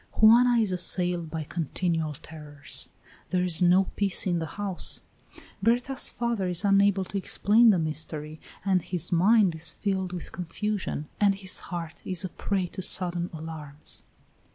[0.19, 2.89] Juana is assailed by continual terrors;
[3.29, 5.01] there is no peace in the house.
[5.61, 11.07] Berta's father is unable to explain the mystery, and his mind is filled with confusion
[11.19, 14.01] and his heart is a prey to sudden alarms.